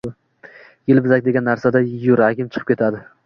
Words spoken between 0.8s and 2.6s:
yelvizak degan narsadan yuragim